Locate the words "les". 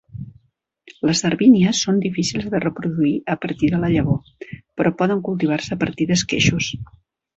1.09-1.19